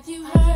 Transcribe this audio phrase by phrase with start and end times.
[0.00, 0.49] Have you heard?